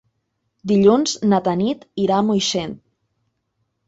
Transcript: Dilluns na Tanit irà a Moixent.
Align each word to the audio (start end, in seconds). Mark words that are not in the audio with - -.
Dilluns 0.69 1.11
na 1.33 1.39
Tanit 1.47 1.85
irà 2.05 2.15
a 2.21 2.23
Moixent. 2.31 2.73